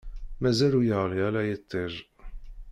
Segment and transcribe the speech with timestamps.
[0.41, 1.93] Mazal ur yeɣli ara yiṭij.